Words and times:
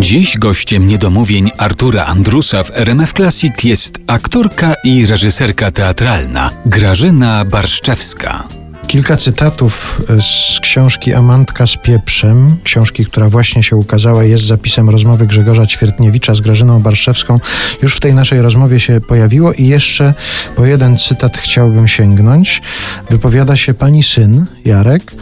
Dziś 0.00 0.38
gościem 0.38 0.86
niedomówień 0.86 1.50
Artura 1.58 2.04
Andrusa 2.04 2.64
w 2.64 2.70
RMF 2.70 3.12
Classic 3.12 3.64
jest 3.64 4.00
aktorka 4.06 4.74
i 4.84 5.06
reżyserka 5.06 5.70
teatralna 5.70 6.50
Grażyna 6.66 7.44
Barszczewska. 7.44 8.59
Kilka 8.90 9.16
cytatów 9.16 10.02
z 10.20 10.60
książki 10.60 11.14
Amantka 11.14 11.66
z 11.66 11.76
pieprzem, 11.76 12.56
książki, 12.64 13.06
która 13.06 13.28
właśnie 13.28 13.62
się 13.62 13.76
ukazała, 13.76 14.24
jest 14.24 14.44
zapisem 14.44 14.90
rozmowy 14.90 15.26
Grzegorza 15.26 15.66
Ćwiertniewicza 15.66 16.34
z 16.34 16.40
Grażyną 16.40 16.82
Barszewską. 16.82 17.40
Już 17.82 17.96
w 17.96 18.00
tej 18.00 18.14
naszej 18.14 18.42
rozmowie 18.42 18.80
się 18.80 19.00
pojawiło 19.00 19.52
i 19.52 19.66
jeszcze 19.66 20.14
po 20.56 20.66
jeden 20.66 20.98
cytat 20.98 21.38
chciałbym 21.38 21.88
sięgnąć. 21.88 22.62
Wypowiada 23.10 23.56
się 23.56 23.74
pani 23.74 24.02
syn, 24.02 24.46
Jarek. 24.64 25.12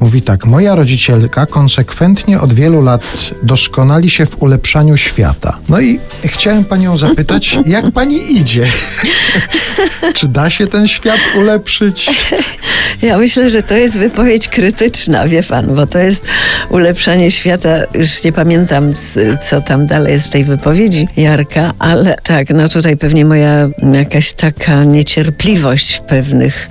Mówi 0.00 0.22
tak, 0.22 0.46
moja 0.46 0.74
rodzicielka 0.74 1.46
konsekwentnie 1.46 2.40
od 2.40 2.52
wielu 2.52 2.82
lat 2.82 3.30
doskonali 3.42 4.10
się 4.10 4.26
w 4.26 4.42
ulepszaniu 4.42 4.96
świata. 4.96 5.58
No 5.68 5.80
i 5.80 6.00
chciałem 6.24 6.64
panią 6.64 6.96
zapytać, 6.96 7.58
jak 7.66 7.90
pani 7.90 8.36
idzie? 8.36 8.66
Czy 10.16 10.28
da 10.28 10.50
się 10.50 10.66
ten 10.66 10.88
świat 10.88 11.20
ulepszyć? 11.36 12.10
Ja 13.02 13.18
myślę, 13.18 13.50
że 13.50 13.62
to 13.62 13.76
jest 13.76 13.98
wypowiedź 13.98 14.48
krytyczna, 14.48 15.28
wie 15.28 15.42
pan, 15.42 15.74
bo 15.74 15.86
to 15.86 15.98
jest 15.98 16.24
ulepszanie 16.70 17.30
świata. 17.30 17.76
Już 17.94 18.24
nie 18.24 18.32
pamiętam, 18.32 18.94
co 19.40 19.60
tam 19.60 19.86
dalej 19.86 20.12
jest 20.12 20.26
w 20.26 20.30
tej 20.30 20.44
wypowiedzi 20.44 21.08
Jarka, 21.16 21.72
ale 21.78 22.16
tak, 22.22 22.50
no 22.50 22.68
tutaj 22.68 22.96
pewnie 22.96 23.24
moja 23.24 23.68
jakaś 23.92 24.32
taka 24.32 24.84
niecierpliwość 24.84 25.94
w 25.94 26.00
pewnych, 26.00 26.68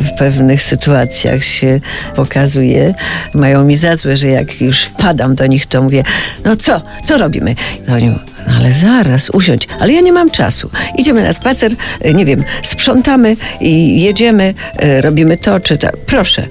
w 0.00 0.18
pewnych 0.18 0.62
sytuacjach 0.62 1.44
się 1.44 1.80
pokazuje. 2.16 2.94
Mają 3.34 3.64
mi 3.64 3.76
za 3.76 3.96
złe, 3.96 4.16
że 4.16 4.28
jak 4.28 4.60
już 4.60 4.82
wpadam 4.82 5.34
do 5.34 5.46
nich, 5.46 5.66
to 5.66 5.82
mówię, 5.82 6.02
no 6.44 6.56
co, 6.56 6.82
co 7.04 7.18
robimy? 7.18 7.54
No 7.88 7.94
oni 7.94 8.14
no 8.48 8.54
ale 8.54 8.72
zaraz, 8.72 9.30
usiądź. 9.30 9.68
Ale 9.80 9.92
ja 9.92 10.00
nie 10.00 10.12
mam 10.12 10.30
czasu. 10.30 10.70
Idziemy 10.98 11.22
na 11.22 11.32
spacer, 11.32 11.72
e, 12.00 12.14
nie 12.14 12.24
wiem, 12.24 12.44
sprzątamy 12.62 13.36
i 13.60 14.02
jedziemy, 14.02 14.54
e, 14.76 15.00
robimy 15.00 15.36
to 15.36 15.60
czy 15.60 15.76
to. 15.76 15.88
Proszę. 16.06 16.46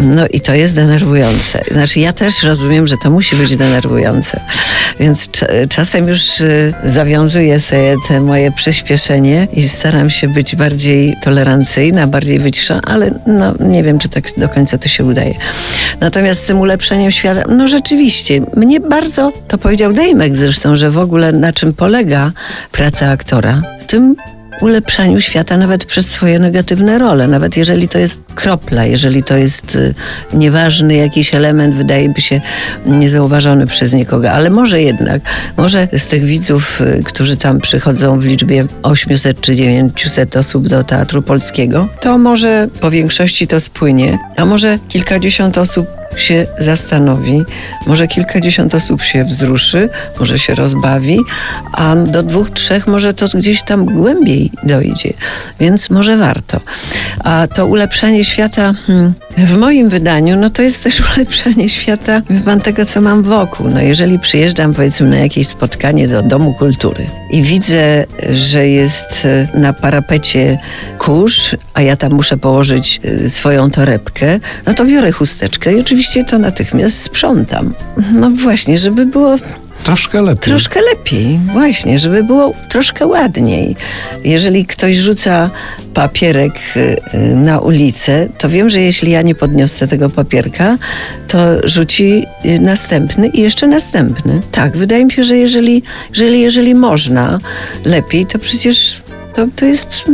No 0.00 0.26
i 0.26 0.40
to 0.40 0.54
jest 0.54 0.74
denerwujące. 0.74 1.62
Znaczy, 1.70 2.00
ja 2.00 2.12
też 2.12 2.42
rozumiem, 2.42 2.86
że 2.86 2.96
to 2.96 3.10
musi 3.10 3.36
być 3.36 3.56
denerwujące. 3.56 4.40
Więc 5.00 5.30
czasem 5.68 6.08
już 6.08 6.40
y, 6.40 6.74
zawiązuję 6.84 7.60
sobie 7.60 7.96
te 8.08 8.20
moje 8.20 8.52
przyspieszenie 8.52 9.48
i 9.52 9.68
staram 9.68 10.10
się 10.10 10.28
być 10.28 10.56
bardziej 10.56 11.16
tolerancyjna, 11.22 12.06
bardziej 12.06 12.38
wyciszona, 12.38 12.80
ale 12.84 13.10
no, 13.26 13.54
nie 13.60 13.82
wiem, 13.82 13.98
czy 13.98 14.08
tak 14.08 14.24
do 14.36 14.48
końca 14.48 14.78
to 14.78 14.88
się 14.88 15.04
udaje. 15.04 15.34
Natomiast 16.00 16.42
z 16.42 16.46
tym 16.46 16.60
ulepszeniem 16.60 17.10
świata, 17.10 17.42
no 17.48 17.68
rzeczywiście, 17.68 18.40
mnie 18.56 18.80
bardzo, 18.80 19.32
to 19.48 19.58
powiedział 19.58 19.92
Dejmek 19.92 20.36
zresztą, 20.36 20.76
że 20.76 20.90
w 20.90 20.98
ogóle 20.98 21.32
na 21.32 21.52
czym 21.52 21.74
polega 21.74 22.32
praca 22.72 23.10
aktora, 23.10 23.62
w 23.80 23.84
tym 23.84 24.16
ulepszaniu 24.60 25.20
świata 25.20 25.56
nawet 25.56 25.84
przez 25.84 26.10
swoje 26.10 26.38
negatywne 26.38 26.98
role, 26.98 27.28
nawet 27.28 27.56
jeżeli 27.56 27.88
to 27.88 27.98
jest 27.98 28.22
kropla, 28.34 28.84
jeżeli 28.84 29.22
to 29.22 29.36
jest 29.36 29.76
y, 29.76 29.94
nieważny 30.32 30.94
jakiś 30.94 31.34
element, 31.34 31.74
wydaje 31.74 32.08
by 32.08 32.20
się 32.20 32.40
niezauważony 32.86 33.66
przez 33.66 33.92
nikogo, 33.92 34.30
ale 34.30 34.50
może 34.50 34.82
jednak, 34.82 35.22
może 35.56 35.88
z 35.96 36.06
tych 36.06 36.24
widzów, 36.24 36.80
y, 36.80 37.02
którzy 37.04 37.36
tam 37.36 37.60
przychodzą 37.60 38.20
w 38.20 38.24
liczbie 38.24 38.66
800 38.82 39.40
czy 39.40 39.56
900 39.56 40.36
osób 40.36 40.68
do 40.68 40.84
Teatru 40.84 41.22
Polskiego, 41.22 41.88
to 42.00 42.18
może 42.18 42.68
po 42.80 42.90
większości 42.90 43.46
to 43.46 43.60
spłynie, 43.60 44.18
a 44.36 44.44
może 44.44 44.78
kilkadziesiąt 44.88 45.58
osób 45.58 45.86
się 46.16 46.46
zastanowi, 46.58 47.44
może 47.86 48.08
kilkadziesiąt 48.08 48.74
osób 48.74 49.02
się 49.02 49.24
wzruszy, 49.24 49.88
może 50.18 50.38
się 50.38 50.54
rozbawi, 50.54 51.18
a 51.72 51.96
do 51.96 52.22
dwóch, 52.22 52.50
trzech 52.50 52.86
może 52.86 53.14
to 53.14 53.26
gdzieś 53.34 53.62
tam 53.62 53.84
głębiej 53.84 54.50
dojdzie, 54.62 55.12
więc 55.60 55.90
może 55.90 56.16
warto. 56.16 56.60
A 57.24 57.46
to 57.46 57.66
ulepszanie 57.66 58.24
świata 58.24 58.72
hmm, 58.86 59.12
w 59.46 59.56
moim 59.58 59.88
wydaniu, 59.88 60.36
no 60.36 60.50
to 60.50 60.62
jest 60.62 60.82
też 60.82 61.02
ulepszanie 61.16 61.68
świata 61.68 62.22
pan 62.44 62.60
tego, 62.60 62.84
co 62.84 63.00
mam 63.00 63.22
wokół. 63.22 63.68
No 63.68 63.80
jeżeli 63.80 64.18
przyjeżdżam 64.18 64.74
powiedzmy 64.74 65.08
na 65.08 65.16
jakieś 65.16 65.46
spotkanie 65.46 66.08
do 66.08 66.22
Domu 66.22 66.54
Kultury 66.54 67.06
i 67.30 67.42
widzę, 67.42 68.04
że 68.30 68.68
jest 68.68 69.24
e, 69.24 69.58
na 69.58 69.72
parapecie 69.72 70.58
kurz, 70.98 71.56
a 71.74 71.82
ja 71.82 71.96
tam 71.96 72.12
muszę 72.12 72.36
położyć 72.36 73.00
e, 73.24 73.28
swoją 73.28 73.70
torebkę, 73.70 74.40
no 74.66 74.74
to 74.74 74.84
biorę 74.84 75.12
chusteczkę 75.12 75.72
i 75.72 75.80
oczywiście 75.80 76.24
to 76.24 76.38
natychmiast 76.38 77.02
sprzątam. 77.02 77.74
No 78.12 78.30
właśnie, 78.30 78.78
żeby 78.78 79.06
było 79.06 79.36
Troszkę 79.88 80.22
lepiej. 80.22 80.42
Troszkę 80.42 80.80
lepiej, 80.80 81.40
właśnie, 81.52 81.98
żeby 81.98 82.24
było 82.24 82.52
troszkę 82.68 83.06
ładniej. 83.06 83.76
Jeżeli 84.24 84.66
ktoś 84.66 84.96
rzuca 84.96 85.50
papierek 85.94 86.52
y, 86.76 86.96
na 87.36 87.58
ulicę, 87.60 88.28
to 88.38 88.48
wiem, 88.48 88.70
że 88.70 88.80
jeśli 88.80 89.10
ja 89.10 89.22
nie 89.22 89.34
podniosę 89.34 89.86
tego 89.86 90.10
papierka, 90.10 90.78
to 91.28 91.38
rzuci 91.68 92.24
y, 92.44 92.60
następny 92.60 93.28
i 93.28 93.40
jeszcze 93.40 93.66
następny. 93.66 94.40
Tak, 94.52 94.76
wydaje 94.76 95.04
mi 95.04 95.12
się, 95.12 95.24
że 95.24 95.36
jeżeli, 95.36 95.82
jeżeli, 96.10 96.40
jeżeli 96.40 96.74
można 96.74 97.38
lepiej, 97.84 98.26
to 98.26 98.38
przecież 98.38 99.02
to, 99.34 99.46
to 99.56 99.64
jest 99.64 100.04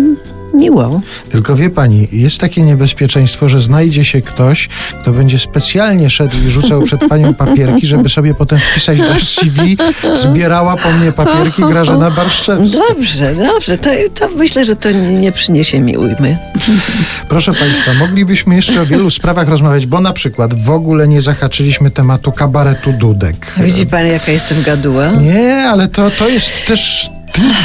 miło. 0.55 1.01
Tylko 1.31 1.57
wie 1.57 1.71
pani, 1.71 2.09
jest 2.13 2.39
takie 2.39 2.63
niebezpieczeństwo, 2.63 3.49
że 3.49 3.61
znajdzie 3.61 4.05
się 4.05 4.23
ktoś, 4.23 4.69
kto 5.03 5.13
będzie 5.13 5.39
specjalnie 5.39 6.11
szedł 6.11 6.35
i 6.47 6.51
rzucał 6.51 6.83
przed 6.83 7.01
panią 7.09 7.35
papierki, 7.35 7.87
żeby 7.87 8.09
sobie 8.09 8.35
potem 8.35 8.59
wpisać 8.59 8.99
do 8.99 9.15
CV, 9.15 9.77
zbierała 10.15 10.77
po 10.77 10.93
mnie 10.93 11.13
papierki 11.13 11.63
Grażyna 11.63 12.11
Barszczewska. 12.11 12.79
Dobrze, 12.89 13.35
dobrze. 13.35 13.79
To, 13.79 13.91
to 14.15 14.29
myślę, 14.37 14.65
że 14.65 14.77
to 14.77 14.91
nie 14.91 15.33
przyniesie 15.33 15.81
mi 15.81 15.97
ujmy. 15.97 16.39
Proszę 17.29 17.55
państwa, 17.55 17.95
moglibyśmy 17.95 18.57
jeszcze 18.57 18.81
o 18.81 18.87
wielu 18.87 19.11
sprawach 19.11 19.49
rozmawiać, 19.49 19.87
bo 19.87 20.01
na 20.01 20.13
przykład 20.13 20.55
w 20.55 20.71
ogóle 20.71 21.09
nie 21.09 21.21
zahaczyliśmy 21.21 21.91
tematu 21.91 22.33
kabaretu 22.33 22.93
Dudek. 22.93 23.55
Widzi 23.57 23.87
pan, 23.87 24.07
jaka 24.07 24.33
jestem 24.33 24.63
gaduła? 24.63 25.09
Nie, 25.09 25.69
ale 25.69 25.89
to, 25.89 26.11
to 26.11 26.29
jest 26.29 26.67
też 26.67 27.11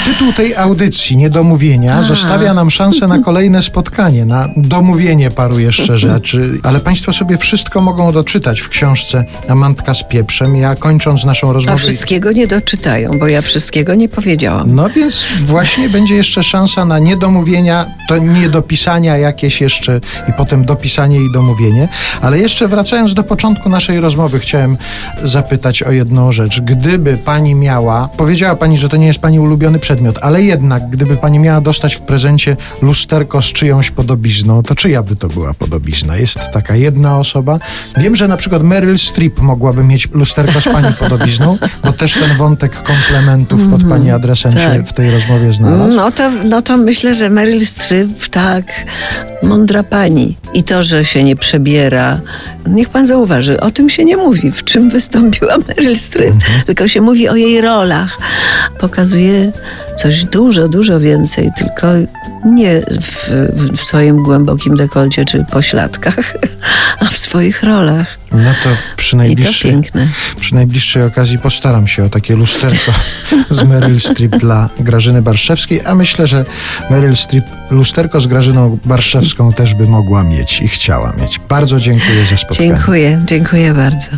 Tytuł 0.05 0.33
tej 0.33 0.55
audycji, 0.55 1.17
Niedomówienia, 1.17 1.95
A. 1.95 2.03
zostawia 2.03 2.53
nam 2.53 2.71
szansę 2.71 3.07
na 3.07 3.19
kolejne 3.19 3.61
spotkanie, 3.61 4.25
na 4.25 4.49
domówienie 4.57 5.31
paru 5.31 5.59
jeszcze 5.59 5.97
rzeczy. 5.97 6.59
Ale 6.63 6.79
Państwo 6.79 7.13
sobie 7.13 7.37
wszystko 7.37 7.81
mogą 7.81 8.11
doczytać 8.11 8.59
w 8.59 8.69
książce 8.69 9.25
Amantka 9.47 9.93
z 9.93 10.03
pieprzem. 10.03 10.55
Ja 10.55 10.75
kończąc 10.75 11.25
naszą 11.25 11.53
rozmowę... 11.53 11.75
A 11.75 11.77
wszystkiego 11.77 12.31
nie 12.31 12.47
doczytają, 12.47 13.11
bo 13.19 13.27
ja 13.27 13.41
wszystkiego 13.41 13.95
nie 13.95 14.09
powiedziałam. 14.09 14.75
No 14.75 14.89
więc 14.89 15.25
właśnie 15.45 15.89
będzie 15.89 16.15
jeszcze 16.15 16.43
szansa 16.43 16.85
na 16.85 16.99
niedomówienia, 16.99 17.85
to 18.07 18.17
niedopisania 18.17 19.17
jakieś 19.17 19.61
jeszcze 19.61 20.01
i 20.29 20.33
potem 20.33 20.65
dopisanie 20.65 21.17
i 21.17 21.31
domówienie. 21.31 21.87
Ale 22.21 22.39
jeszcze 22.39 22.67
wracając 22.67 23.13
do 23.13 23.23
początku 23.23 23.69
naszej 23.69 23.99
rozmowy, 23.99 24.39
chciałem 24.39 24.77
zapytać 25.23 25.83
o 25.83 25.91
jedną 25.91 26.31
rzecz. 26.31 26.61
Gdyby 26.61 27.17
Pani 27.17 27.55
miała... 27.55 28.09
Powiedziała 28.17 28.55
Pani, 28.55 28.77
że 28.77 28.89
to 28.89 28.97
nie 28.97 29.07
jest 29.07 29.19
Pani 29.19 29.39
ulubiona 29.39 29.58
ulubiony 29.59 29.79
przedmiot, 29.79 30.19
ale 30.21 30.43
jednak, 30.43 30.89
gdyby 30.89 31.17
pani 31.17 31.39
miała 31.39 31.61
dostać 31.61 31.95
w 31.95 32.01
prezencie 32.01 32.57
lusterko 32.81 33.41
z 33.41 33.45
czyjąś 33.45 33.91
podobizną, 33.91 34.63
to 34.63 34.75
czyja 34.75 35.03
by 35.03 35.15
to 35.15 35.27
była 35.27 35.53
podobizna? 35.53 36.17
Jest 36.17 36.39
taka 36.53 36.75
jedna 36.75 37.19
osoba. 37.19 37.59
Wiem, 37.97 38.15
że 38.15 38.27
na 38.27 38.37
przykład 38.37 38.63
Meryl 38.63 38.97
Streep 38.97 39.39
mogłaby 39.39 39.83
mieć 39.83 40.09
lusterko 40.13 40.61
z 40.61 40.63
pani 40.63 40.93
podobizną, 40.99 41.57
bo 41.83 41.91
też 41.93 42.13
ten 42.13 42.37
wątek 42.37 42.83
komplementów 42.83 43.67
pod 43.67 43.81
pani 43.81 44.09
mhm. 44.09 44.15
adresem 44.15 44.53
tak. 44.53 44.61
się 44.61 44.83
w 44.83 44.93
tej 44.93 45.11
rozmowie 45.11 45.53
znalazł. 45.53 45.97
No 45.97 46.11
to, 46.11 46.31
no 46.43 46.61
to 46.61 46.77
myślę, 46.77 47.15
że 47.15 47.29
Meryl 47.29 47.65
Streep, 47.65 48.27
tak, 48.31 48.65
mądra 49.43 49.83
pani. 49.83 50.37
I 50.53 50.63
to, 50.63 50.83
że 50.83 51.05
się 51.05 51.23
nie 51.23 51.35
przebiera, 51.35 52.19
niech 52.67 52.89
pan 52.89 53.07
zauważy, 53.07 53.59
o 53.59 53.71
tym 53.71 53.89
się 53.89 54.05
nie 54.05 54.17
mówi, 54.17 54.51
w 54.51 54.63
czym 54.63 54.89
wystąpiła 54.89 55.57
Meryl 55.67 55.95
Streep, 55.95 56.33
mhm. 56.33 56.61
tylko 56.65 56.87
się 56.87 57.01
mówi 57.01 57.29
o 57.29 57.35
jej 57.35 57.61
rolach. 57.61 58.17
Pokazuje 58.79 59.51
coś 59.97 60.23
dużo, 60.23 60.67
dużo 60.67 60.99
więcej, 60.99 61.49
tylko 61.57 61.87
nie 62.45 62.81
w, 63.01 63.29
w 63.73 63.81
swoim 63.81 64.23
głębokim 64.23 64.75
dekolcie 64.75 65.25
czy 65.25 65.45
pośladkach, 65.51 66.33
a 66.99 67.05
w 67.05 67.17
swoich 67.17 67.63
rolach. 67.63 68.17
No 68.31 68.53
to 68.63 68.69
przy 68.97 69.15
najbliższej, 69.15 69.71
to 69.71 69.77
piękne. 69.77 70.07
przy 70.39 70.55
najbliższej 70.55 71.03
okazji 71.03 71.39
postaram 71.39 71.87
się 71.87 72.03
o 72.03 72.09
takie 72.09 72.35
lusterko 72.35 72.91
z 73.49 73.63
Meryl 73.63 73.99
Streep 73.99 74.37
dla 74.37 74.69
Grażyny 74.79 75.21
Barszewskiej, 75.21 75.81
a 75.85 75.95
myślę, 75.95 76.27
że 76.27 76.45
Meryl 76.89 77.15
Streep 77.15 77.45
lusterko 77.71 78.21
z 78.21 78.27
Grażyną 78.27 78.77
Barszewską 78.85 79.53
też 79.53 79.75
by 79.75 79.87
mogła 79.87 80.23
mieć 80.23 80.61
i 80.61 80.67
chciała 80.67 81.13
mieć. 81.21 81.39
Bardzo 81.49 81.79
dziękuję 81.79 82.25
za 82.25 82.37
spotkanie. 82.37 82.69
Dziękuję, 82.69 83.21
dziękuję 83.25 83.73
bardzo. 83.73 84.09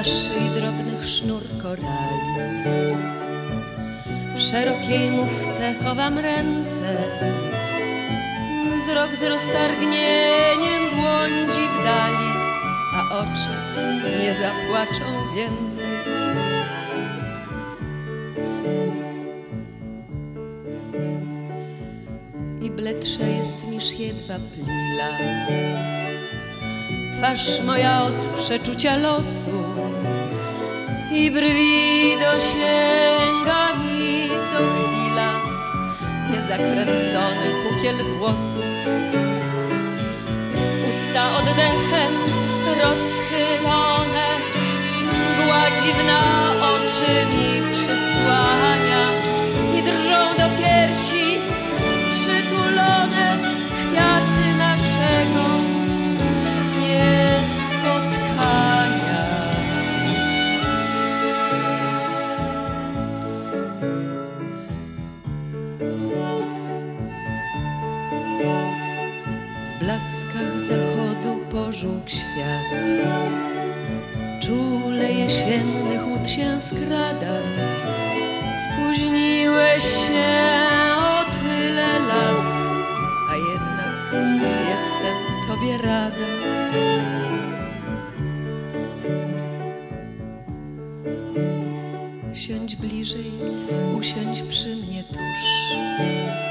Na 0.00 0.60
drobnych 0.60 1.04
sznur 1.04 1.42
korali. 1.62 2.96
W 4.36 4.40
szerokiej 4.40 5.10
mówce 5.10 5.74
chowam 5.84 6.18
ręce. 6.18 6.96
Wzrok 8.78 9.16
z 9.16 9.22
roztargnieniem 9.22 10.90
błądzi 10.94 11.60
w 11.60 11.84
dali 11.84 12.30
A 12.94 13.18
oczy 13.18 13.54
nie 14.22 14.34
zapłaczą 14.34 15.04
więcej. 15.36 16.00
I 22.62 22.70
bledsza 22.70 23.26
jest 23.26 23.68
niż 23.68 23.98
jedwab 23.98 24.42
lila 24.56 25.10
Twarz 27.20 27.60
moja 27.66 28.02
od 28.02 28.26
przeczucia 28.26 28.96
losu 28.96 29.64
i 31.12 31.30
brwi 31.30 32.16
dosięga 32.20 33.74
mi 33.74 34.28
co 34.44 34.56
chwila 34.56 35.30
niezakręcony 36.30 37.46
pukiel 37.62 37.96
włosów. 38.18 38.64
Usta 40.88 41.36
oddechem 41.38 42.14
rozchylone, 42.82 44.28
gładziwna 45.36 46.20
oczy 46.60 47.26
mi 47.32 47.72
przysłania 47.72 49.02
i 49.78 49.82
drżą 49.82 50.36
do 50.38 50.56
piersi 50.58 51.38
przytulone 52.12 53.59
blaskach 70.10 70.60
zachodu 70.60 71.40
pożółk 71.50 72.10
świat. 72.10 72.86
Czule 74.40 75.12
jesiennych 75.12 76.06
łód 76.08 76.30
się 76.30 76.60
skrada. 76.60 77.36
Spóźniłeś 78.56 79.84
się 79.84 80.30
o 80.98 81.24
tyle 81.32 81.98
lat 82.08 82.54
A 83.30 83.36
jednak 83.36 84.26
jestem 84.70 85.16
tobie 85.48 85.78
rada. 85.78 86.30
Siądź 92.34 92.76
bliżej, 92.76 93.30
usiądź 93.98 94.42
przy 94.42 94.76
mnie 94.76 95.04
tuż 95.04 96.49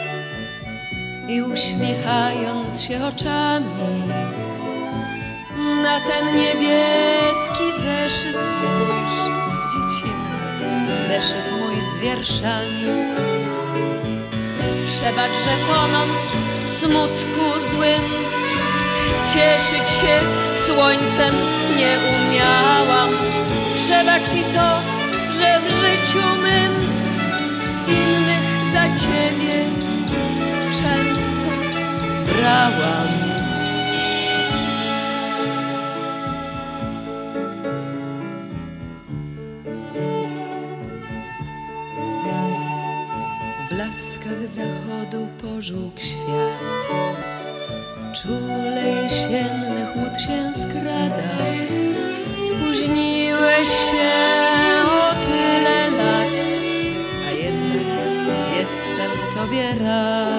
i 1.30 1.42
uśmiechając 1.42 2.82
się 2.82 3.06
oczami 3.06 3.66
na 5.84 6.00
ten 6.00 6.26
niebieski 6.36 7.64
zeszyt 7.84 8.38
spójrz, 8.62 9.20
dziecinny 9.72 11.08
zeszyt 11.08 11.52
mój 11.60 11.76
z 11.86 12.00
wierszami. 12.00 12.84
Przebacz, 14.86 15.38
że 15.46 15.74
tonąc 15.74 16.38
w 16.64 16.70
smutku 16.70 17.70
złym 17.70 18.02
cieszyć 19.34 19.90
się 19.90 20.20
słońcem 20.66 21.36
nie 21.78 21.98
umiałam. 22.10 23.10
Przebacz 23.76 24.34
i 24.34 24.44
to, 24.54 24.80
że 25.40 25.60
w 25.60 25.72
życiu 25.72 26.26
mym 26.42 26.74
innych 27.88 28.74
za 28.74 28.84
ciebie 28.84 29.89
często 30.82 31.50
brałam. 32.26 33.10
W 43.66 43.74
blaskach 43.76 44.48
zachodu 44.48 45.28
pożółk 45.42 46.00
świat. 46.00 47.10
Czule 48.14 48.84
jesiennych 49.04 49.96
łód 49.96 50.22
się 50.22 50.60
skrada. 50.62 51.30
Spóźniłeś 52.44 53.70
się 53.70 54.12
o 54.86 55.24
tyle 55.24 55.92
lat 55.98 56.28
A 57.28 57.32
jednak 57.32 58.58
jestem 58.60 59.12
tobie 59.36 59.86
rad 59.86 60.39